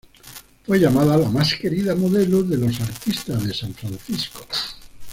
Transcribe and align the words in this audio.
Fue 0.65 0.79
llamada 0.79 1.15
"la 1.15 1.29
más 1.29 1.53
querida 1.53 1.93
modelo 1.93 2.41
de 2.41 2.57
los 2.57 2.81
artistas 2.81 3.43
de 3.45 3.53
San 3.53 3.71
Francisco. 3.75 4.43